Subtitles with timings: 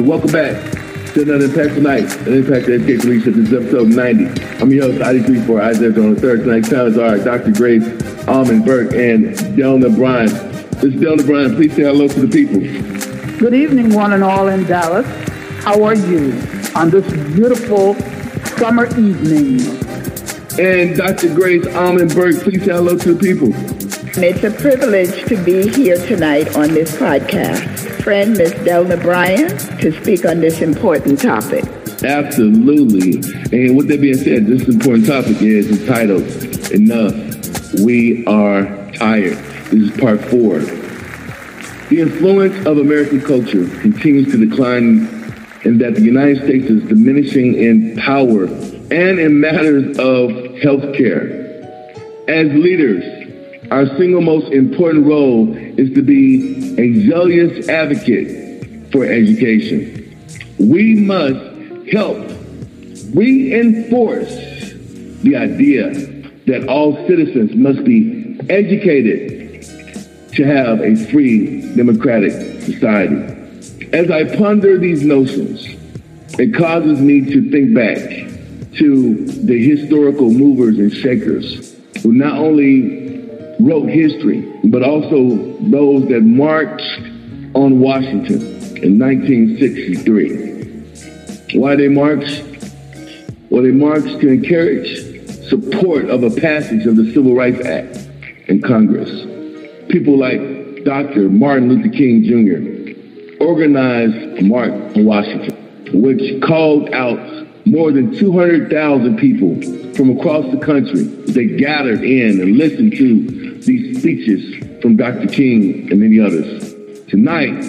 [0.00, 0.72] Welcome back
[1.14, 3.34] to another Impact Night, an Impact Education Leadership.
[3.34, 4.60] This is episode 90.
[4.60, 6.40] I'm your host, ID34 Isaiah on the third.
[6.40, 7.52] Tonight's panelists are Dr.
[7.52, 10.28] Grace Almond Burke and Delna Bryan.
[10.28, 11.56] This is Delna Bryan.
[11.56, 12.60] Please say hello to the people.
[13.38, 15.06] Good evening, one and all in Dallas.
[15.64, 16.32] How are you
[16.74, 17.94] on this beautiful
[18.58, 19.60] summer evening?
[20.60, 21.34] And Dr.
[21.34, 23.75] Grace Almond Burke, please say hello to the people.
[24.18, 28.02] It's a privilege to be here tonight on this podcast.
[28.02, 28.54] Friend, Ms.
[28.54, 31.66] Delna Bryan, to speak on this important topic.
[32.02, 33.16] Absolutely.
[33.52, 36.22] And with that being said, this important topic is entitled
[36.72, 37.74] Enough.
[37.80, 39.36] We Are Tired.
[39.70, 40.60] This is part four.
[41.90, 45.08] The influence of American culture continues to decline
[45.64, 50.30] and that the United States is diminishing in power and in matters of
[50.62, 51.44] health care.
[52.28, 53.15] As leaders,
[53.70, 60.16] our single most important role is to be a zealous advocate for education.
[60.58, 62.18] We must help
[63.14, 64.34] reinforce
[65.22, 65.90] the idea
[66.46, 69.62] that all citizens must be educated
[70.34, 73.34] to have a free democratic society.
[73.92, 75.66] As I ponder these notions,
[76.38, 77.96] it causes me to think back
[78.78, 83.05] to the historical movers and shakers who not only
[83.60, 87.00] wrote history, but also those that marched
[87.54, 88.42] on Washington
[88.82, 91.58] in 1963.
[91.58, 92.42] Why they marched?
[93.50, 95.14] Well, they marched to encourage
[95.48, 97.96] support of a passage of the Civil Rights Act
[98.48, 99.10] in Congress.
[99.88, 101.28] People like Dr.
[101.28, 103.42] Martin Luther King Jr.
[103.42, 107.18] organized march on Washington, which called out
[107.66, 109.60] more than 200,000 people
[109.94, 111.02] from across the country.
[111.02, 115.26] They gathered in and listened to these speeches from Dr.
[115.26, 116.74] King and many others.
[117.08, 117.64] Tonight,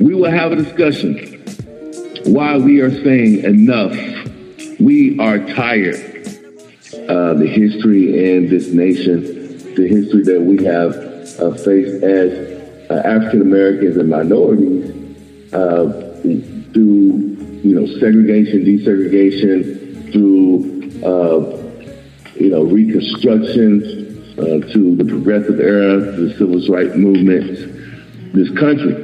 [0.00, 1.42] we will have a discussion
[2.24, 3.96] why we are saying enough.
[4.80, 5.96] We are tired.
[7.08, 9.20] Uh, the history in this nation,
[9.74, 10.94] the history that we have
[11.40, 15.90] uh, faced as uh, African Americans and minorities uh,
[16.72, 21.56] through, you know, segregation, desegregation, through, uh,
[22.34, 24.00] you know, reconstruction,
[24.38, 28.94] uh, to the progressive era, to the civil rights movement, this country.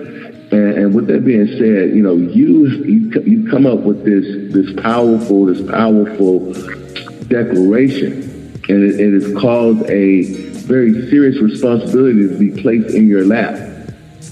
[0.53, 4.55] And, and, with that being said, you know, you, you you come up with this
[4.55, 6.53] this powerful this powerful
[7.29, 8.23] declaration,
[8.69, 10.23] and it, it has caused a
[10.67, 13.55] very serious responsibility to be placed in your lap.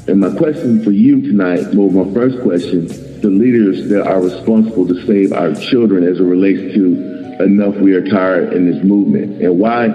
[0.06, 2.89] And my question for you tonight, well, my first question,
[3.25, 7.95] the leaders that are responsible to save our children as it relates to enough we
[7.95, 9.87] are tired in this movement, and why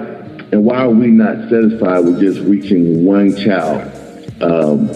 [0.51, 3.83] and why are we not satisfied with just reaching one child?
[4.41, 4.89] Um,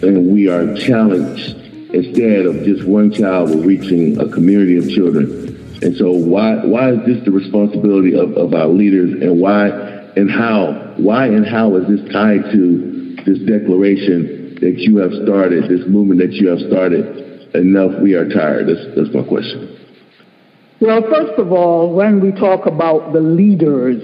[0.00, 1.56] and we are challenged
[1.92, 5.76] instead of just one child, we're reaching a community of children.
[5.82, 9.66] And so why why is this the responsibility of, of our leaders and why
[10.14, 10.94] and how?
[10.98, 16.20] Why and how is this tied to this declaration that you have started, this movement
[16.20, 17.31] that you have started?
[17.54, 18.66] Enough, we are tired.
[18.68, 19.78] That's, that's my question.
[20.80, 24.02] Well, first of all, when we talk about the leaders,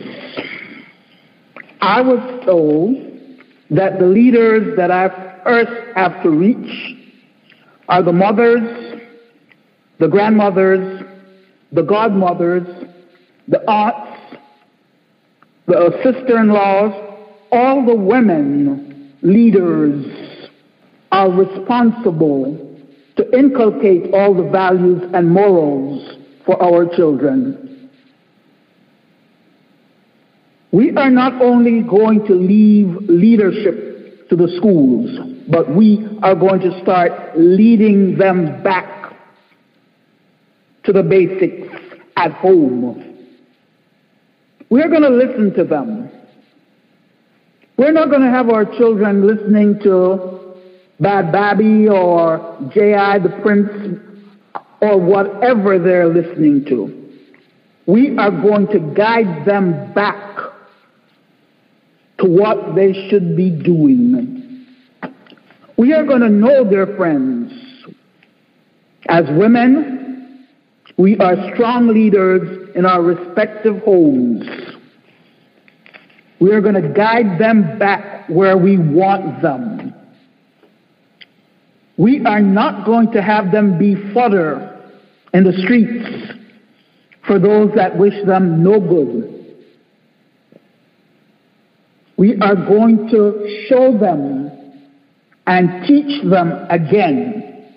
[1.80, 2.94] I was told
[3.70, 6.96] that the leaders that I first have to reach
[7.88, 9.00] are the mothers,
[9.98, 11.02] the grandmothers,
[11.72, 12.66] the godmothers,
[13.48, 14.36] the aunts,
[15.66, 16.92] the sister-in-laws,
[17.50, 20.48] all the women leaders
[21.10, 22.67] are responsible
[23.18, 27.90] to inculcate all the values and morals for our children.
[30.70, 35.10] We are not only going to leave leadership to the schools,
[35.50, 39.16] but we are going to start leading them back
[40.84, 41.74] to the basics
[42.16, 43.16] at home.
[44.70, 46.10] We're going to listen to them.
[47.76, 50.37] We're not going to have our children listening to
[51.00, 53.18] Bhad Bhabie or J.I.
[53.20, 54.00] the Prince
[54.80, 56.94] or whatever they're listening to.
[57.86, 60.36] We are going to guide them back
[62.18, 64.66] to what they should be doing.
[65.76, 67.52] We are going to know, their friends,
[69.08, 70.46] as women,
[70.96, 74.44] we are strong leaders in our respective homes.
[76.40, 79.77] We are going to guide them back where we want them.
[81.98, 84.80] We are not going to have them be fodder
[85.34, 86.32] in the streets
[87.26, 89.34] for those that wish them no good.
[92.16, 94.50] We are going to show them
[95.46, 97.74] and teach them again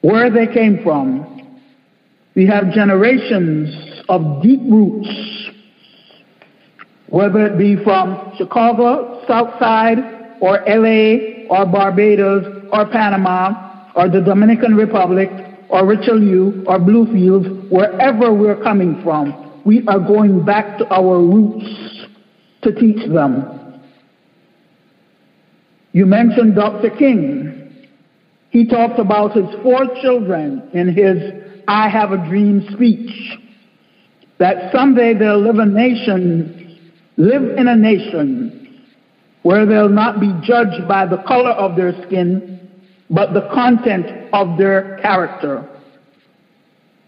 [0.00, 1.58] where they came from.
[2.34, 5.08] We have generations of deep roots,
[7.08, 14.20] whether it be from Chicago, South Side, or LA, or Barbados, or Panama, or the
[14.20, 15.30] Dominican Republic,
[15.68, 22.08] or Richelieu, or Bluefields, wherever we're coming from, we are going back to our roots
[22.62, 23.80] to teach them.
[25.92, 26.90] You mentioned Dr.
[26.90, 27.86] King.
[28.50, 31.22] He talked about his four children in his
[31.68, 33.38] I Have a Dream speech.
[34.38, 36.80] That someday they'll live a nation,
[37.16, 38.61] live in a nation
[39.42, 42.70] where they'll not be judged by the color of their skin,
[43.10, 45.68] but the content of their character.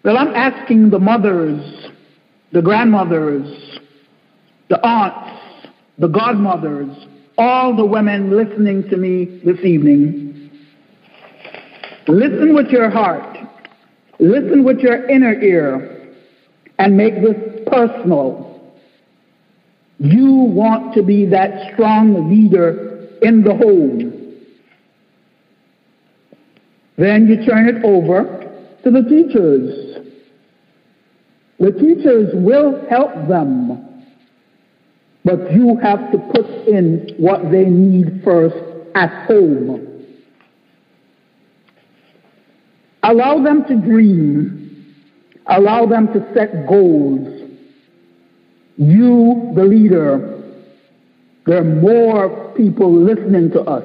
[0.05, 1.89] Well, I'm asking the mothers,
[2.53, 3.81] the grandmothers,
[4.69, 5.41] the aunts,
[5.99, 6.91] the godmothers,
[7.39, 10.51] all the women listening to me this evening.
[12.07, 13.39] Listen with your heart.
[14.19, 16.13] Listen with your inner ear
[16.79, 18.54] and make this personal.
[19.99, 24.21] You want to be that strong leader in the home.
[26.97, 28.25] Then you turn it over
[28.85, 30.13] to the teachers.
[31.59, 33.95] The teachers will help them
[35.25, 38.57] but you have to put in what they need first
[38.95, 39.91] at home.
[43.03, 44.95] Allow them to dream.
[45.47, 47.34] Allow them to set goals.
[48.77, 50.43] You, the leader,
[51.47, 53.85] there are more people listening to us.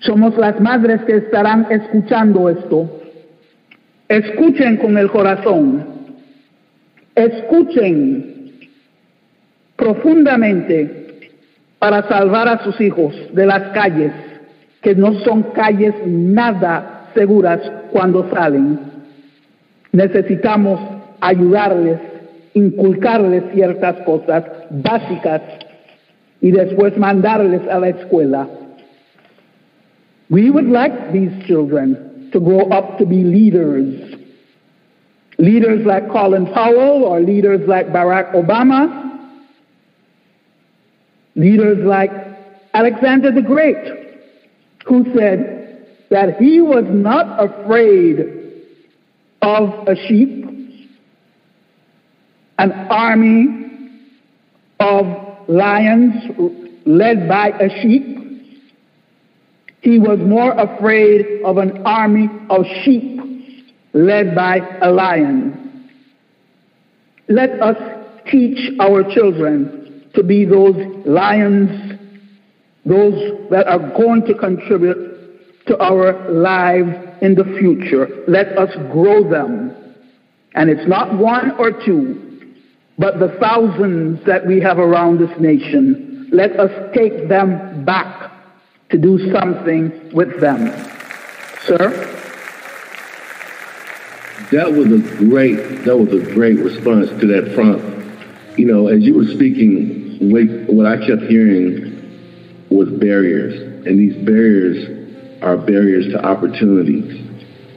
[0.00, 2.88] Somos las madres que estarán escuchando esto.
[4.08, 5.84] Escuchen con el corazón.
[7.14, 8.68] Escuchen
[9.76, 11.30] profundamente
[11.78, 14.12] para salvar a sus hijos de las calles,
[14.82, 17.60] que no son calles nada seguras
[17.90, 18.78] cuando salen.
[19.92, 20.80] Necesitamos
[21.20, 21.98] ayudarles,
[22.54, 25.42] inculcarles ciertas cosas básicas
[26.40, 28.48] y después mandarles a la escuela.
[30.28, 34.16] We would like these children to grow up to be leaders.
[35.38, 39.10] Leaders like Colin Powell or leaders like Barack Obama
[41.36, 42.10] Leaders like
[42.74, 43.76] Alexander the Great,
[44.86, 48.62] who said that he was not afraid
[49.40, 50.59] of a sheep,
[52.60, 53.46] an army
[54.80, 56.14] of lions
[56.84, 58.06] led by a sheep.
[59.80, 63.18] He was more afraid of an army of sheep
[63.94, 65.88] led by a lion.
[67.30, 67.76] Let us
[68.30, 71.98] teach our children to be those lions,
[72.84, 76.90] those that are going to contribute to our lives
[77.22, 78.22] in the future.
[78.28, 79.76] Let us grow them.
[80.54, 82.29] And it's not one or two,
[83.00, 86.28] but the thousands that we have around this nation.
[86.32, 88.30] Let us take them back
[88.90, 90.68] to do something with them.
[91.62, 91.88] Sir?
[94.52, 98.00] That was a great, that was a great response to that prompt
[98.60, 105.40] you know, as you were speaking, what I kept hearing was barriers, and these barriers
[105.42, 107.08] are barriers to opportunities,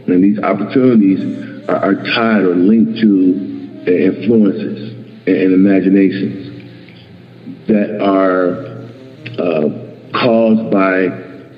[0.08, 4.93] and these opportunities are, are tied or linked to influences
[5.26, 6.54] and imaginations
[7.68, 8.74] that are
[9.40, 9.70] uh,
[10.12, 11.08] caused by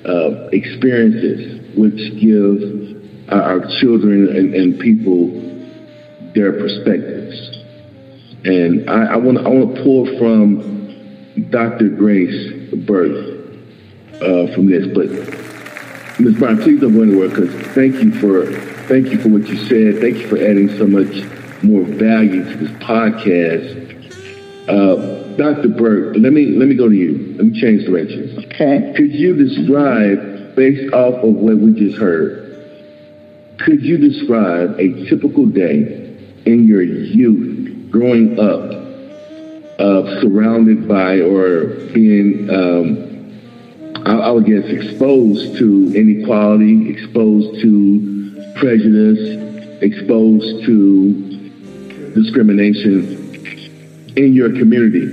[0.08, 5.42] uh, experiences which give our children and, and people
[6.34, 7.58] their perspectives.
[8.44, 11.88] And I, want I want to pull from Dr.
[11.88, 13.48] Grace Burke
[14.14, 15.10] uh, from this, but
[16.20, 16.38] Ms.
[16.38, 18.46] Brown, please don't go anywhere because thank you for
[18.86, 20.00] thank you for what you said.
[20.00, 21.12] Thank you for adding so much
[21.62, 23.86] more value to this podcast.
[24.68, 25.68] Uh, Dr.
[25.68, 27.34] Burke, let me let me go to you.
[27.36, 28.38] Let me change directions.
[28.46, 28.92] Okay.
[28.96, 32.46] Could you describe, based off of what we just heard,
[33.58, 38.76] could you describe a typical day in your youth growing up
[39.78, 48.52] uh, surrounded by or being, um, I, I, would guess, exposed to inequality, exposed to
[48.56, 51.35] prejudice, exposed to
[52.16, 55.06] discrimination in your community.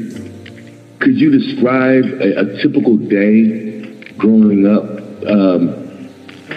[1.00, 3.84] Could you describe a, a typical day
[4.18, 4.88] growing up
[5.28, 5.60] um,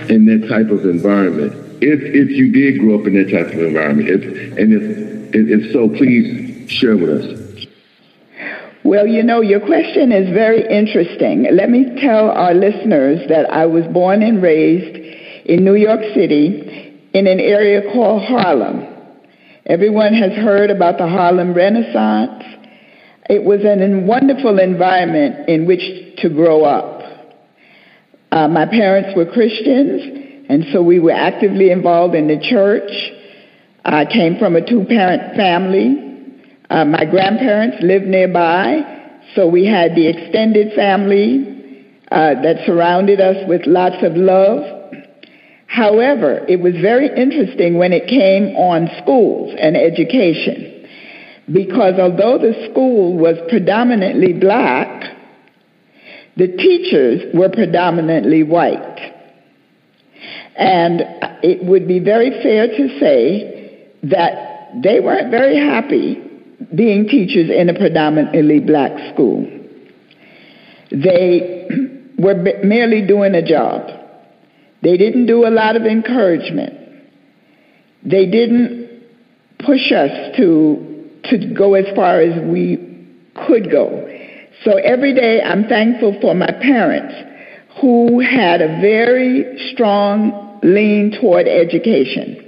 [0.09, 1.53] in that type of environment?
[1.83, 4.23] If if you did grow up in that type of environment, if
[4.57, 7.67] and if if so, please share with us.
[8.85, 11.49] Well, you know, your question is very interesting.
[11.53, 14.97] Let me tell our listeners that I was born and raised
[15.47, 18.96] in New York City in an area called Harlem.
[19.69, 22.45] Everyone has heard about the Harlem Renaissance.
[23.29, 25.81] It was a wonderful environment in which
[26.19, 27.03] to grow up.
[28.31, 32.91] Uh, my parents were Christians, and so we were actively involved in the church.
[33.85, 35.97] I came from a two parent family.
[36.71, 38.83] Uh, my grandparents lived nearby,
[39.35, 44.76] so we had the extended family uh, that surrounded us with lots of love.
[45.67, 50.89] However, it was very interesting when it came on schools and education,
[51.53, 55.17] because although the school was predominantly black,
[56.37, 59.15] the teachers were predominantly white.
[60.57, 61.03] And
[61.43, 66.23] it would be very fair to say that they weren't very happy
[66.75, 69.47] being teachers in a predominantly black school.
[70.91, 71.69] They
[72.19, 73.96] were merely doing a job.
[74.83, 76.75] They didn't do a lot of encouragement.
[78.05, 79.03] They didn't
[79.59, 82.77] push us to, to go as far as we
[83.47, 84.09] could go.
[84.65, 87.15] So every day I'm thankful for my parents
[87.81, 92.43] who had a very strong lean toward education.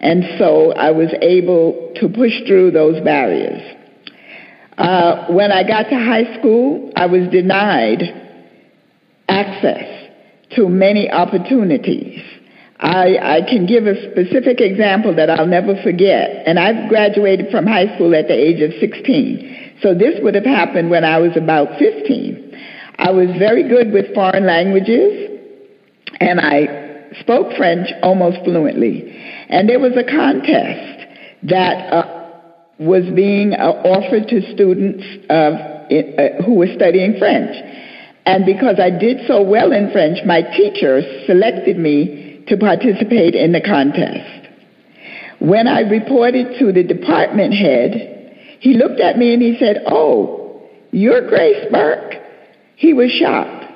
[0.00, 3.62] And so I was able to push through those barriers.
[4.78, 8.02] Uh, when I got to high school, I was denied
[9.28, 9.99] access
[10.56, 12.20] to many opportunities.
[12.80, 16.42] I, I can give a specific example that I'll never forget.
[16.46, 19.78] And I've graduated from high school at the age of 16.
[19.82, 22.50] So this would have happened when I was about 15.
[22.98, 25.40] I was very good with foreign languages,
[26.20, 29.12] and I spoke French almost fluently.
[29.48, 31.06] And there was a contest
[31.44, 32.20] that uh,
[32.78, 37.56] was being uh, offered to students of, uh, who were studying French.
[38.26, 43.52] And because I did so well in French, my teacher selected me to participate in
[43.52, 44.48] the contest.
[45.38, 50.68] When I reported to the department head, he looked at me and he said, Oh,
[50.90, 52.14] you're Grace Burke?
[52.76, 53.66] He was shocked.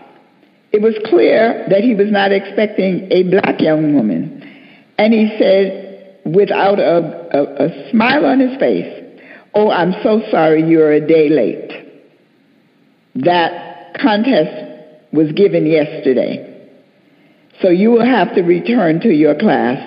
[0.73, 4.43] It was clear that he was not expecting a black young woman.
[4.99, 9.05] And he said, without a, a, a smile on his face,
[9.55, 11.71] Oh, I'm so sorry you're a day late.
[13.15, 14.75] That contest
[15.13, 16.51] was given yesterday.
[17.63, 19.79] So you will have to return to your class,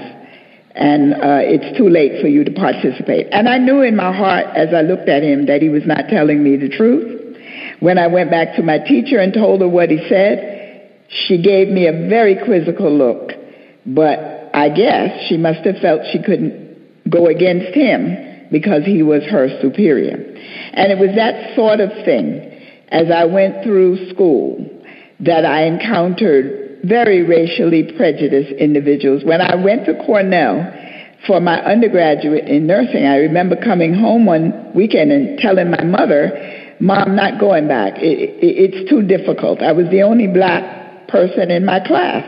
[0.73, 3.27] and uh, it's too late for you to participate.
[3.31, 6.07] And I knew in my heart as I looked at him that he was not
[6.09, 7.37] telling me the truth.
[7.79, 11.67] When I went back to my teacher and told her what he said, she gave
[11.67, 13.31] me a very quizzical look.
[13.85, 19.23] But I guess she must have felt she couldn't go against him because he was
[19.23, 20.15] her superior.
[20.73, 22.56] And it was that sort of thing
[22.89, 24.65] as I went through school
[25.19, 29.23] that I encountered very racially prejudiced individuals.
[29.23, 30.73] When I went to Cornell
[31.25, 36.75] for my undergraduate in nursing, I remember coming home one weekend and telling my mother,
[36.79, 37.97] Mom, not going back.
[37.97, 39.61] It, it, it's too difficult.
[39.61, 42.23] I was the only black person in my class.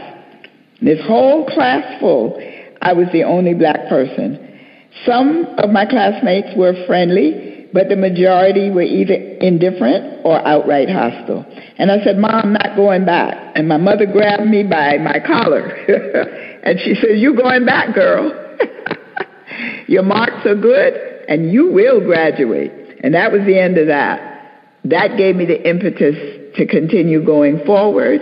[0.81, 2.41] This whole class full,
[2.81, 4.59] I was the only black person.
[5.05, 11.45] Some of my classmates were friendly but the majority were either indifferent or outright hostile.
[11.77, 13.53] And I said, Mom, I'm not going back.
[13.55, 15.65] And my mother grabbed me by my collar.
[16.63, 18.31] and she said, You going back, girl.
[19.87, 20.93] Your marks are good,
[21.27, 22.71] and you will graduate.
[23.03, 24.29] And that was the end of that.
[24.85, 28.21] That gave me the impetus to continue going forward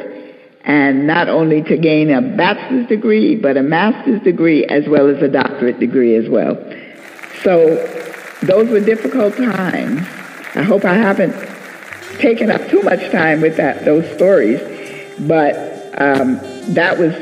[0.63, 5.21] and not only to gain a bachelor's degree, but a master's degree as well as
[5.23, 6.55] a doctorate degree as well.
[7.43, 7.77] So
[8.43, 10.01] those were difficult times.
[10.55, 11.33] I hope I haven't
[12.19, 14.59] taken up too much time with that those stories,
[15.27, 15.55] but
[15.99, 16.39] um,
[16.73, 17.13] that was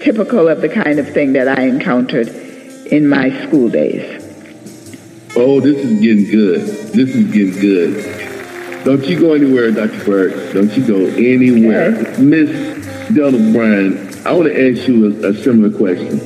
[0.00, 4.26] typical of the kind of thing that I encountered in my school days.
[5.36, 6.60] Oh, this is getting good.
[6.92, 8.84] This is getting good.
[8.84, 10.04] Don't you go anywhere, Dr.
[10.04, 10.52] Burke.
[10.52, 11.92] Don't you go anywhere.
[12.18, 12.50] Miss
[13.10, 16.18] Delna Bryan, I want to ask you a, a similar question.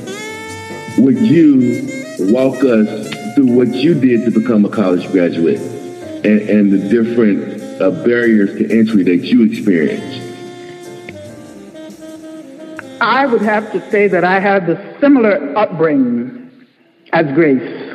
[1.03, 1.87] Would you
[2.31, 7.81] walk us through what you did to become a college graduate and, and the different
[7.81, 10.21] uh, barriers to entry that you experienced?
[13.01, 16.49] I would have to say that I had the similar upbringing
[17.11, 17.93] as Grace.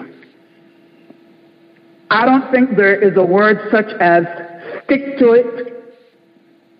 [2.10, 4.24] I don't think there is a word such as
[4.84, 5.96] stick to it,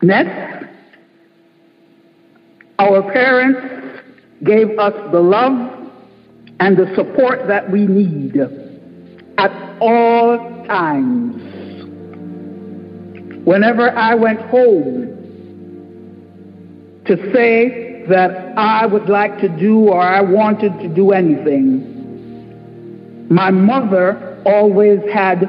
[0.03, 0.69] net.
[2.79, 4.03] Our parents
[4.43, 5.70] gave us the love
[6.61, 8.37] and the support that we need
[9.39, 10.37] at all
[10.67, 11.43] times.
[13.47, 15.07] Whenever I went home
[17.07, 23.51] to say that I would like to do or I wanted to do anything, my
[23.51, 25.49] mother always had 2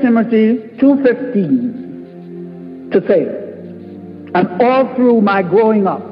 [0.00, 3.26] Timothy 2.15 to say.
[4.34, 6.04] And all through my growing up,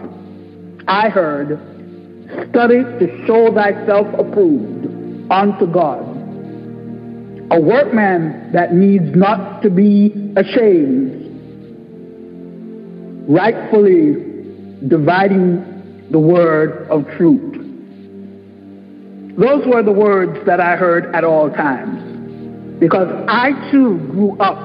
[0.88, 1.71] I heard,
[2.50, 4.86] study to show thyself approved
[5.30, 6.02] unto God.
[7.50, 11.18] A workman that needs not to be ashamed,
[13.28, 14.32] rightfully
[14.88, 17.52] dividing the word of truth.
[19.38, 22.78] Those were the words that I heard at all times.
[22.78, 24.58] Because I too grew up,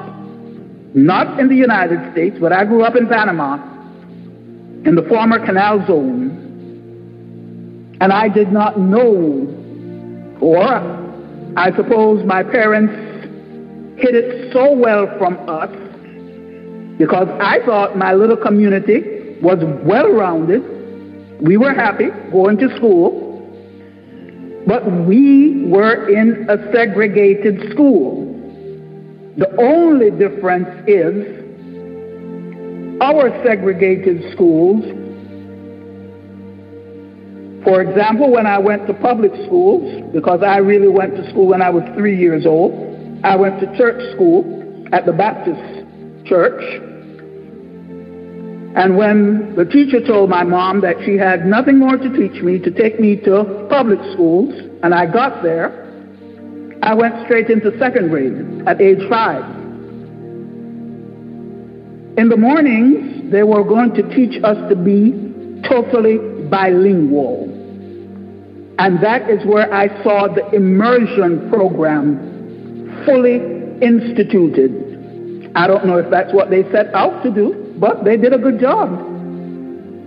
[0.95, 3.55] not in the United States, but I grew up in Panama,
[4.85, 6.46] in the former canal zone.
[7.99, 10.63] And I did not know, or
[11.57, 12.93] I suppose my parents
[13.99, 15.69] hid it so well from us
[16.99, 20.61] because I thought my little community was well rounded.
[21.41, 23.25] We were happy going to school.
[24.67, 28.25] But we were in a segregated school.
[29.37, 31.37] The only difference is
[33.01, 34.83] our segregated schools.
[37.67, 41.61] For example, when I went to public schools, because I really went to school when
[41.61, 42.71] I was three years old,
[43.25, 45.59] I went to church school at the Baptist
[46.25, 46.63] church.
[48.77, 52.57] And when the teacher told my mom that she had nothing more to teach me,
[52.59, 55.67] to take me to public schools, and I got there,
[56.83, 59.43] I went straight into second grade at age five.
[62.17, 65.11] In the mornings, they were going to teach us to be
[65.67, 67.56] totally bilingual.
[68.79, 73.37] And that is where I saw the immersion program fully
[73.81, 75.51] instituted.
[75.55, 78.37] I don't know if that's what they set out to do, but they did a
[78.37, 78.89] good job.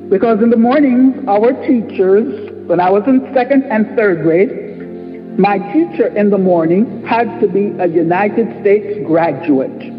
[0.08, 5.58] Because in the mornings, our teachers, when I was in second and third grade, my
[5.72, 9.92] teacher in the morning had to be a United States graduate.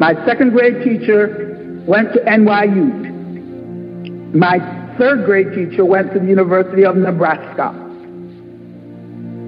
[0.00, 3.12] My second grade teacher went to NYU.
[4.34, 4.58] My
[5.00, 7.72] third grade teacher went to the University of Nebraska.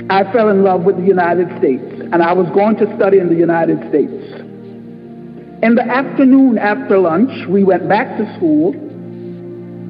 [0.08, 3.28] I fell in love with the United States, and I was going to study in
[3.28, 4.40] the United States.
[5.62, 8.74] In the afternoon after lunch, we went back to school.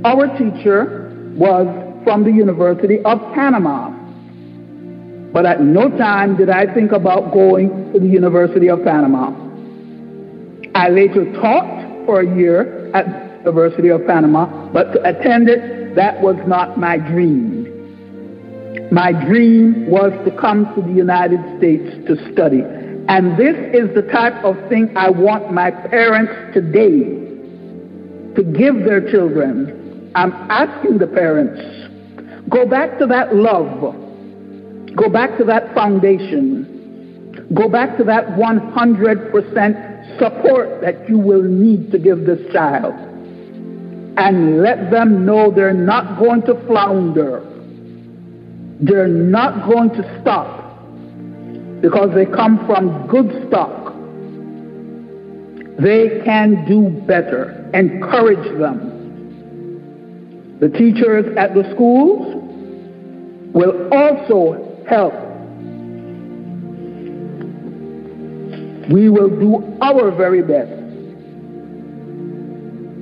[0.05, 1.67] Our teacher was
[2.03, 3.91] from the University of Panama.
[5.33, 9.31] But at no time did I think about going to the University of Panama.
[10.75, 16.21] I later taught for a year at University of Panama, but to attend it, that
[16.21, 17.69] was not my dream.
[18.93, 22.63] My dream was to come to the United States to study.
[23.09, 27.19] And this is the type of thing I want my parents today
[28.37, 30.13] to give their children.
[30.15, 31.61] I'm asking the parents,
[32.49, 33.97] go back to that love.
[34.95, 37.49] Go back to that foundation.
[37.55, 42.95] Go back to that 100% support that you will need to give this child.
[44.17, 47.41] And let them know they're not going to flounder.
[48.81, 50.63] They're not going to stop
[51.81, 53.95] because they come from good stock.
[55.79, 57.71] They can do better.
[57.75, 58.91] Encourage them.
[60.61, 62.35] The teachers at the schools
[63.55, 65.15] will also help.
[68.93, 70.82] We will do our very best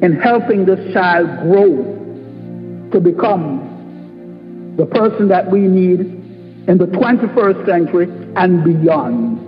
[0.03, 6.01] in helping this child grow to become the person that we need
[6.69, 9.47] in the 21st century and beyond.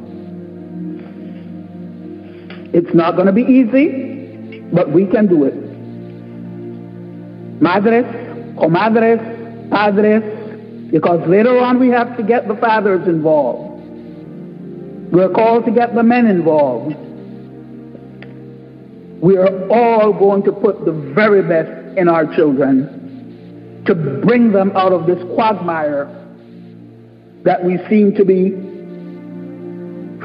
[2.74, 5.54] It's not going to be easy, but we can do it.
[7.62, 8.04] Madres,
[8.58, 13.80] oh comadres, padres, because later on we have to get the fathers involved.
[15.12, 16.96] We're called to get the men involved.
[19.22, 24.72] We are all going to put the very best in our children to bring them
[24.74, 26.10] out of this quagmire
[27.44, 28.50] that we seem to be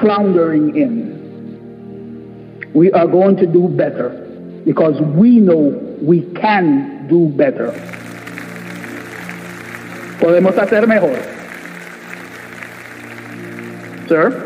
[0.01, 2.71] floundering in.
[2.73, 4.09] We are going to do better
[4.65, 7.73] because we know we can do better.
[10.19, 11.21] Podemos hacer mejor.
[14.07, 14.43] Sir?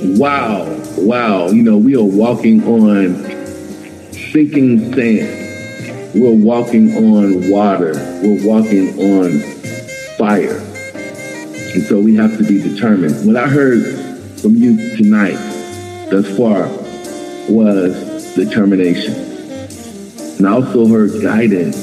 [0.00, 1.48] Wow, wow.
[1.48, 3.16] You know, we are walking on
[4.12, 6.14] sinking sand.
[6.14, 7.94] We're walking on water.
[8.22, 9.40] We're walking on
[10.16, 10.58] fire.
[11.74, 13.26] And so we have to be determined.
[13.26, 13.82] What I heard
[14.40, 15.36] from you tonight
[16.10, 16.68] thus far
[17.48, 19.14] was determination.
[19.14, 21.76] and I also her guidance.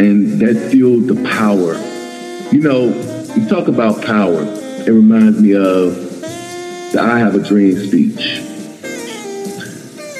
[0.00, 1.74] And that fueled the power.
[2.52, 2.86] You know,
[3.36, 6.13] you talk about power, it reminds me of
[6.94, 8.14] the I Have a Dream speech.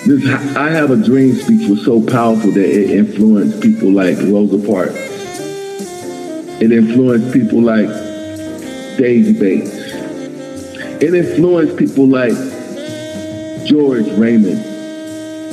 [0.06, 4.58] This I Have a Dream speech was so powerful that it influenced people like Rosa
[4.66, 4.96] Parks.
[6.60, 7.86] It influenced people like
[8.98, 9.70] Daisy Bates.
[11.00, 12.34] It influenced people like
[13.66, 14.60] George Raymond,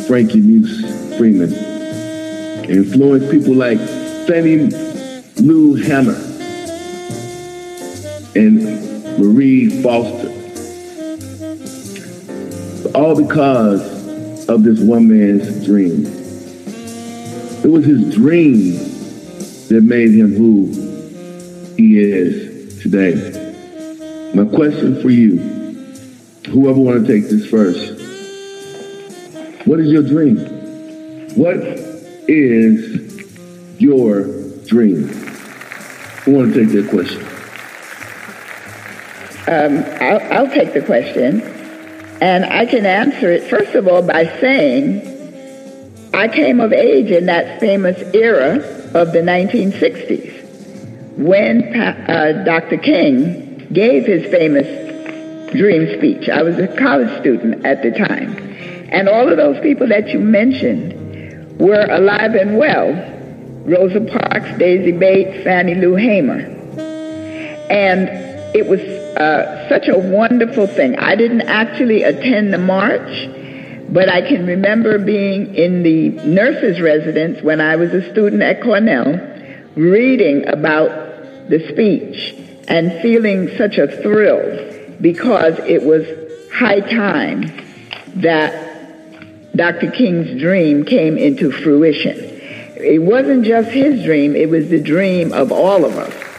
[0.07, 1.53] Frankie Muse Freeman.
[2.63, 3.77] It influenced people like
[4.27, 4.71] Fannie
[5.39, 6.17] Lou Hamer
[8.35, 10.20] and Marie Foster.
[12.95, 16.05] All because of this one man's dream.
[17.63, 18.73] It was his dream
[19.69, 20.65] that made him who
[21.77, 23.13] he is today.
[24.33, 25.37] My question for you,
[26.49, 27.93] whoever want to take this first,
[29.67, 30.37] what is your dream?
[31.35, 31.57] What
[32.27, 34.23] is your
[34.65, 35.07] dream?
[36.23, 37.21] Who want to take that question?
[39.47, 41.60] Um, I'll, I'll take the question.
[42.21, 45.01] And I can answer it, first of all, by saying
[46.13, 48.57] I came of age in that famous era
[48.93, 52.77] of the 1960s when uh, Dr.
[52.77, 54.67] King gave his famous
[55.51, 56.29] dream speech.
[56.29, 58.37] I was a college student at the time.
[58.91, 62.91] And all of those people that you mentioned were alive and well.
[63.65, 66.39] Rosa Parks, Daisy Bates, Fannie Lou Hamer.
[67.69, 68.09] And
[68.55, 68.81] it was
[69.17, 70.97] uh, such a wonderful thing.
[70.97, 73.29] I didn't actually attend the march,
[73.89, 78.61] but I can remember being in the nurse's residence when I was a student at
[78.61, 79.19] Cornell,
[79.75, 82.35] reading about the speech
[82.67, 86.07] and feeling such a thrill because it was
[86.53, 87.51] high time
[88.15, 89.91] that Dr.
[89.91, 92.17] King's dream came into fruition.
[92.77, 96.30] It wasn't just his dream, it was the dream of all of us.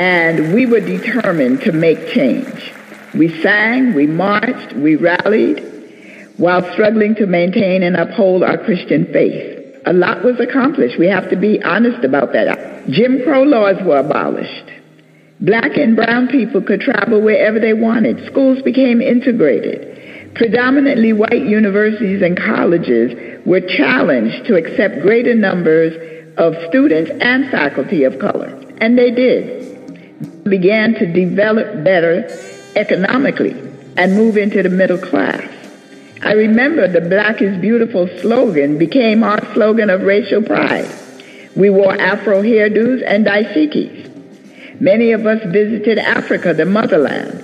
[0.00, 2.72] And we were determined to make change.
[3.14, 5.60] We sang, we marched, we rallied
[6.38, 9.76] while struggling to maintain and uphold our Christian faith.
[9.84, 10.98] A lot was accomplished.
[10.98, 12.88] We have to be honest about that.
[12.88, 14.72] Jim Crow laws were abolished.
[15.40, 18.24] Black and brown people could travel wherever they wanted.
[18.24, 20.32] Schools became integrated.
[20.34, 25.92] Predominantly white universities and colleges were challenged to accept greater numbers
[26.38, 28.48] of students and faculty of color.
[28.80, 29.70] And they did
[30.44, 32.28] began to develop better
[32.76, 33.52] economically
[33.96, 35.46] and move into the middle class.
[36.22, 40.88] I remember the Black is Beautiful slogan became our slogan of racial pride.
[41.56, 44.80] We wore afro hairdos and dashikis.
[44.80, 47.42] Many of us visited Africa, the motherland,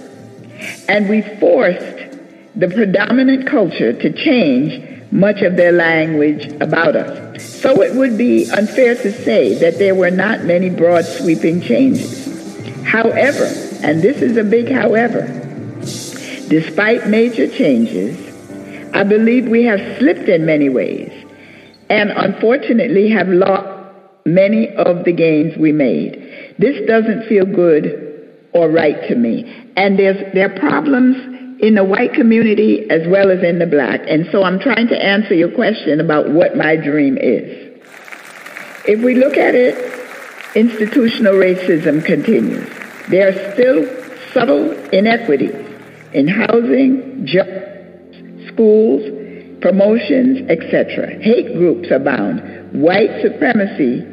[0.88, 2.18] and we forced
[2.54, 7.42] the predominant culture to change much of their language about us.
[7.42, 12.25] So it would be unfair to say that there were not many broad sweeping changes.
[12.86, 13.44] However,
[13.82, 15.26] and this is a big however,
[16.48, 18.16] despite major changes,
[18.94, 21.12] I believe we have slipped in many ways
[21.90, 23.68] and unfortunately have lost
[24.24, 26.54] many of the gains we made.
[26.58, 29.72] This doesn't feel good or right to me.
[29.76, 34.00] And there's, there are problems in the white community as well as in the black.
[34.08, 37.80] And so I'm trying to answer your question about what my dream is.
[38.86, 39.74] If we look at it,
[40.54, 42.75] institutional racism continues.
[43.08, 43.86] There are still
[44.32, 45.54] subtle inequities
[46.12, 49.02] in housing, jobs, schools,
[49.60, 51.22] promotions, etc.
[51.22, 52.72] Hate groups abound.
[52.72, 54.04] White supremacy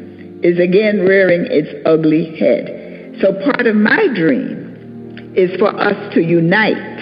[0.43, 3.17] is again rearing its ugly head.
[3.21, 6.99] So part of my dream is for us to unite.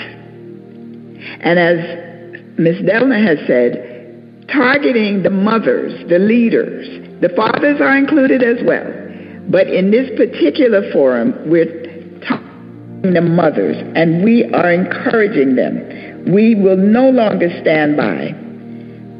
[1.41, 2.81] And as Ms.
[2.83, 6.87] Delna has said, targeting the mothers, the leaders,
[7.21, 9.00] the fathers are included as well.
[9.49, 16.31] But in this particular forum, we're talking the mothers, and we are encouraging them.
[16.31, 18.35] We will no longer stand by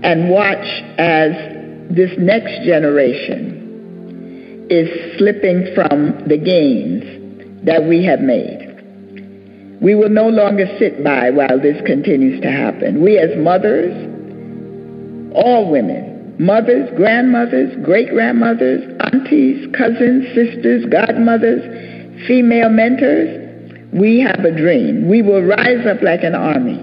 [0.04, 0.66] and watch
[0.98, 1.32] as
[1.90, 8.70] this next generation is slipping from the gains that we have made.
[9.82, 13.02] We will no longer sit by while this continues to happen.
[13.02, 13.92] We as mothers,
[15.34, 16.11] all women,
[16.42, 18.82] mothers, grandmothers, great grandmothers,
[19.14, 21.62] aunties, cousins, sisters, godmothers,
[22.28, 23.38] female mentors,
[23.94, 25.08] we have a dream.
[25.08, 26.82] We will rise up like an army.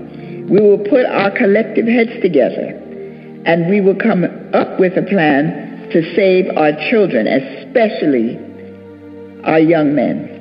[0.49, 2.79] We will put our collective heads together
[3.47, 4.23] and we will come
[4.55, 8.39] up with a plan to save our children, especially
[9.43, 10.39] our young men.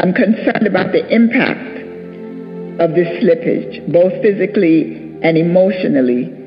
[0.00, 1.78] I'm concerned about the impact
[2.80, 6.43] of this slippage, both physically and emotionally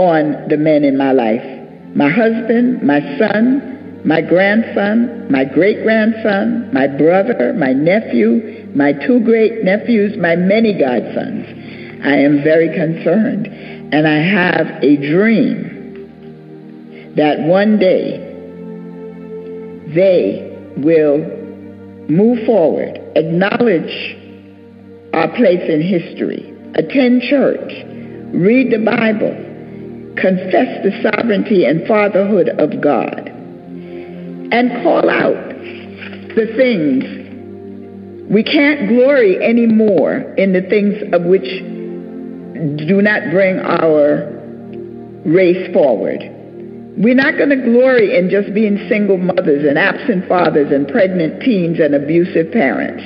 [0.00, 1.60] on the men in my life
[1.94, 9.20] my husband, my son, my grandson, my great grandson, my brother, my nephew, my two
[9.24, 11.46] great nephews, my many godsons.
[12.04, 13.48] I am very concerned.
[13.92, 18.18] And I have a dream that one day
[19.92, 21.18] they will
[22.08, 24.16] move forward, acknowledge
[25.12, 27.72] our place in history, attend church,
[28.32, 29.49] read the Bible,
[30.20, 35.48] confess the sovereignty and fatherhood of God, and call out
[36.34, 37.04] the things.
[38.30, 41.48] We can't glory anymore in the things of which
[42.86, 44.30] do not bring our
[45.24, 46.20] race forward.
[46.96, 51.42] We're not going to glory in just being single mothers and absent fathers and pregnant
[51.42, 53.02] teens and abusive parents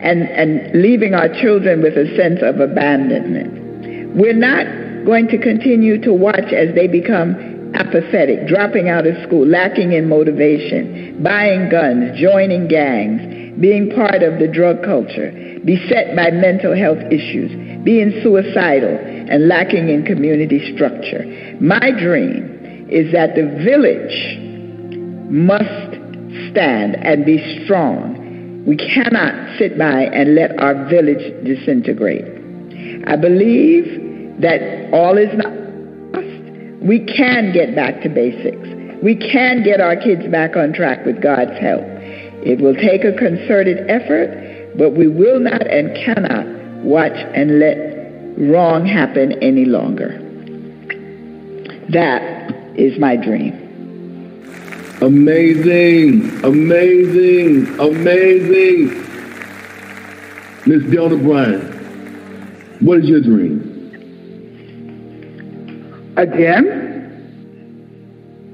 [0.00, 4.14] and, and leaving our children with a sense of abandonment.
[4.16, 9.46] We're not going to continue to watch as they become apathetic, dropping out of school,
[9.46, 15.32] lacking in motivation, buying guns, joining gangs, being part of the drug culture,
[15.64, 17.50] beset by mental health issues,
[17.84, 18.98] being suicidal,
[19.30, 21.24] and lacking in community structure.
[21.60, 24.38] My dream is that the village
[25.30, 28.64] must stand and be strong.
[28.66, 32.24] We cannot sit by and let our village disintegrate.
[33.06, 34.05] I believe
[34.40, 35.52] that all is not
[36.12, 36.82] lost.
[36.82, 38.68] We can get back to basics.
[39.02, 41.84] We can get our kids back on track with God's help.
[42.44, 46.46] It will take a concerted effort, but we will not and cannot
[46.84, 47.76] watch and let
[48.38, 50.22] wrong happen any longer.
[51.90, 53.62] That is my dream.
[55.02, 58.88] Amazing, amazing, amazing.
[60.66, 63.75] Miss Delna Bryan, what is your dream?
[66.16, 67.02] Again,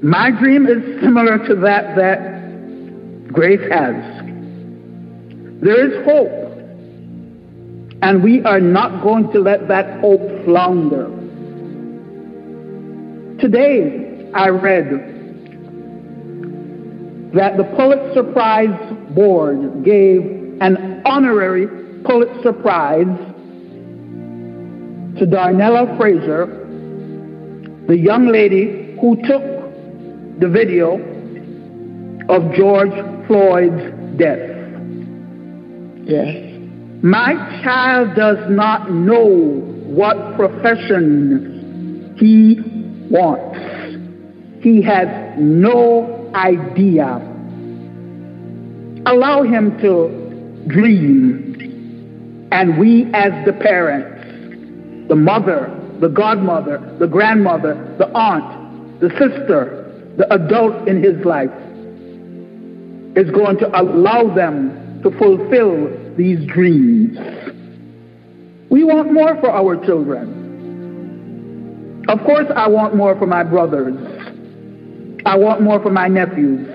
[0.03, 3.95] my dream is similar to that that Grace has.
[5.61, 6.29] There is hope,
[8.01, 11.05] and we are not going to let that hope flounder.
[13.39, 14.89] Today, I read
[17.33, 20.21] that the Pulitzer Prize Board gave
[20.59, 21.67] an honorary
[22.03, 23.07] Pulitzer Prize
[25.17, 26.62] to Darnella Frazier,
[27.87, 29.43] the young lady who took
[30.39, 30.95] the video
[32.29, 32.93] of George
[33.27, 34.49] Floyd's death.
[36.05, 36.53] Yes.
[37.03, 39.25] My child does not know
[39.85, 42.61] what profession he
[43.09, 43.59] wants.
[44.63, 47.17] He has no idea.
[49.05, 52.47] Allow him to dream.
[52.53, 60.13] And we, as the parents, the mother, the godmother, the grandmother, the aunt, the sister,
[60.17, 61.49] the adult in his life,
[63.15, 65.87] is going to allow them to fulfill
[66.17, 67.17] these dreams.
[68.69, 70.43] We want more for our children.
[72.09, 73.95] Of course, I want more for my brothers.
[75.25, 76.67] I want more for my nephews.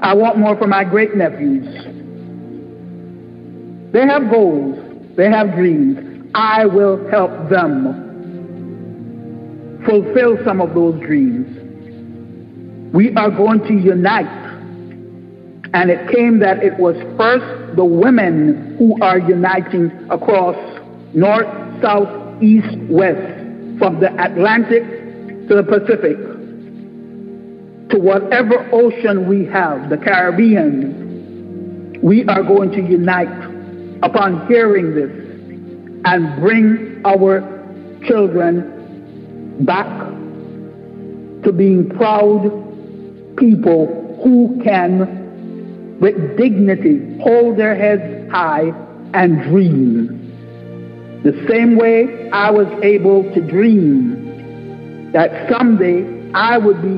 [0.00, 1.66] I want more for my great nephews.
[3.92, 4.78] They have goals,
[5.16, 6.30] they have dreams.
[6.36, 8.07] I will help them
[9.88, 11.46] fulfill some of those dreams.
[12.92, 14.48] We are going to unite
[15.74, 20.56] and it came that it was first the women who are uniting across
[21.14, 21.46] north,
[21.82, 22.08] south,
[22.42, 23.18] east, west,
[23.78, 24.82] from the Atlantic
[25.48, 26.16] to the Pacific,
[27.90, 31.98] to whatever ocean we have, the Caribbean.
[32.02, 33.28] We are going to unite
[34.02, 35.10] upon hearing this
[36.04, 37.40] and bring our
[38.06, 38.77] children
[39.64, 39.86] back
[41.44, 42.66] to being proud
[43.36, 48.72] people who can with dignity, hold their heads high,
[49.14, 51.20] and dream.
[51.24, 56.88] The same way I was able to dream that someday I would be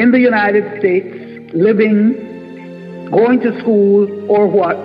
[0.00, 4.76] in the United States, living, going to school, or what.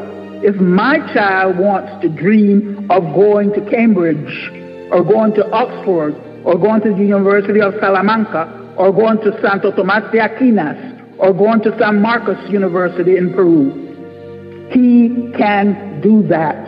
[0.44, 4.52] If my child wants to dream of going to Cambridge,
[4.92, 9.72] or going to Oxford, or going to the University of Salamanca, or going to Santo
[9.72, 10.78] Tomas de Aquinas,
[11.18, 14.68] or going to San Marcos University in Peru.
[14.72, 16.68] He can do that.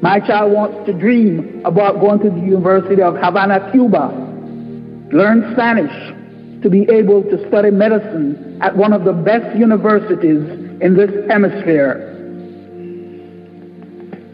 [0.00, 4.08] My child wants to dream about going to the University of Havana, Cuba,
[5.12, 10.42] learn Spanish, to be able to study medicine at one of the best universities
[10.80, 12.14] in this hemisphere.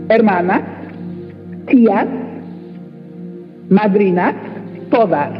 [0.09, 0.61] hermanas,
[1.67, 2.07] tías,
[3.69, 4.35] madrinas,
[4.91, 5.31] todas.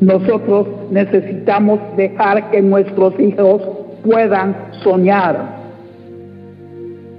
[0.00, 3.62] Nosotros necesitamos dejar que nuestros hijos
[4.04, 5.58] puedan soñar.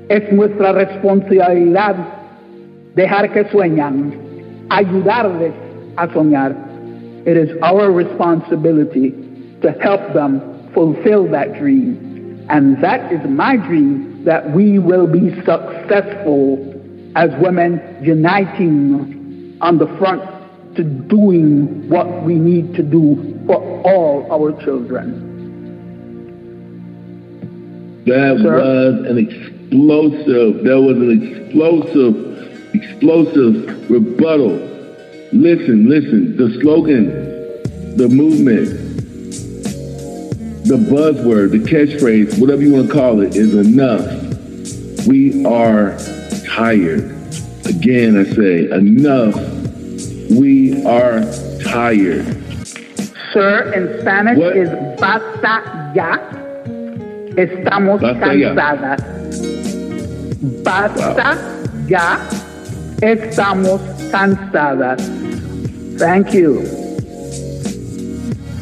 [0.07, 1.95] Es nuestra responsabilidad
[2.95, 4.13] dejar que sueñan,
[4.69, 5.53] ayudarles
[5.97, 6.55] a soñar.
[7.27, 9.11] It is our responsibility
[9.61, 12.45] to help them fulfill that dream.
[12.49, 16.65] And that is my dream that we will be successful
[17.15, 20.23] as women uniting on the front
[20.75, 25.25] to doing what we need to do for all our children.
[28.05, 28.55] That Sir?
[28.55, 34.67] was an explosive, that was an explosive, explosive rebuttal.
[35.31, 37.07] Listen, listen, the slogan,
[37.97, 38.69] the movement,
[40.65, 44.05] the buzzword, the catchphrase, whatever you want to call it, is enough.
[45.07, 45.97] We are
[46.45, 47.15] tired.
[47.65, 49.35] Again, I say, enough.
[50.29, 51.21] We are
[51.63, 52.25] tired.
[53.33, 54.57] Sir, in Spanish what?
[54.57, 56.17] is basta ya.
[57.37, 58.99] Estamos Basta cansadas.
[58.99, 59.13] Ya.
[60.63, 61.87] Basta wow.
[61.87, 62.48] ya.
[63.01, 63.79] Estamos
[64.11, 64.99] cansadas.
[65.97, 66.59] Thank you.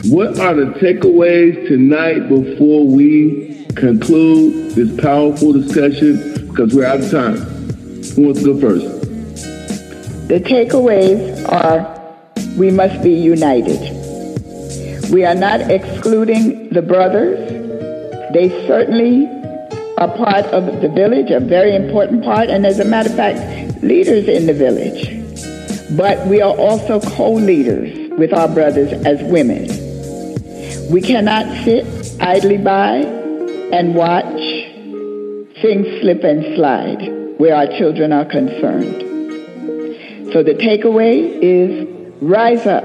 [0.06, 6.48] What are the takeaways tonight before we conclude this powerful discussion?
[6.48, 7.38] Because we're out of time.
[8.16, 8.86] Who wants to go first?
[10.28, 11.96] The takeaways are
[12.58, 13.94] we must be united.
[15.12, 17.58] We are not excluding the brothers
[18.34, 19.37] they certainly
[19.98, 23.84] are part of the village, a very important part, and as a matter of fact,
[23.84, 25.14] leaders in the village.
[25.98, 29.68] But we are also co-leaders with our brothers as women.
[30.92, 31.86] We cannot sit
[32.22, 32.98] idly by
[33.74, 34.24] and watch
[35.62, 39.02] things slip and slide where our children are concerned.
[40.32, 41.88] So the takeaway is
[42.22, 42.84] rise up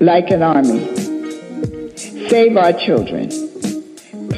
[0.00, 0.96] like an army.
[2.28, 3.30] Save our children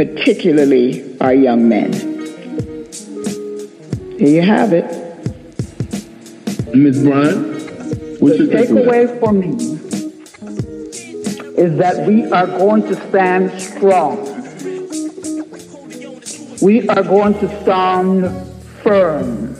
[0.00, 2.09] particularly our young men.
[4.20, 4.84] Here you have it.
[6.74, 7.04] Ms.
[7.04, 7.54] Bryan,
[8.20, 9.48] what's the takeaway for me
[11.56, 14.18] is that we are going to stand strong.
[16.60, 18.28] We are going to stand
[18.82, 19.56] firm.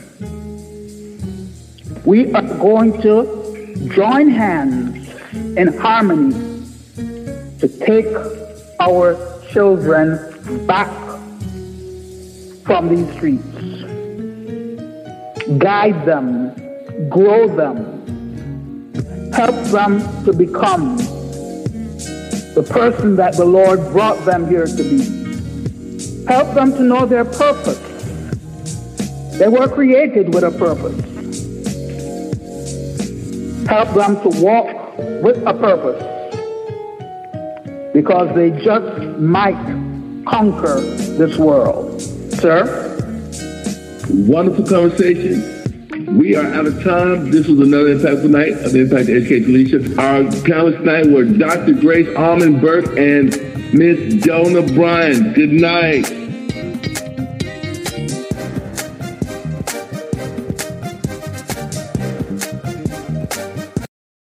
[2.05, 5.09] We are going to join hands
[5.57, 6.35] in harmony
[7.61, 8.15] to take
[8.79, 9.17] our
[9.53, 10.91] children back
[12.67, 13.50] from these streets.
[15.59, 16.55] Guide them,
[17.09, 18.01] grow them,
[19.33, 20.97] help them to become
[22.55, 26.27] the person that the Lord brought them here to be.
[26.27, 27.79] Help them to know their purpose.
[29.39, 30.97] They were created with a purpose.
[33.67, 36.11] Help them to walk with a purpose
[37.93, 39.57] because they just might
[40.27, 42.01] conquer this world.
[42.35, 42.90] Sir?
[44.13, 46.19] Wonderful conversation.
[46.19, 47.31] We are out of time.
[47.31, 49.99] This was another impactful night of Impact Education Leadership.
[49.99, 51.75] Our panelists tonight were Dr.
[51.75, 53.31] Grace Almond Burke and
[53.73, 55.33] Miss Delna Bryan.
[55.33, 56.20] Good night.